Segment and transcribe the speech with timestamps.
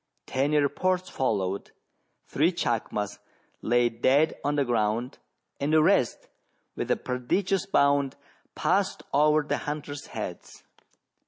[0.25, 1.73] Ten reports followed:
[2.25, 3.19] three chacmas
[3.61, 5.19] lay dead on the ground,
[5.59, 6.27] and the rest,
[6.75, 8.15] with a prodigious bound,
[8.55, 10.63] passed over the hunters' heads.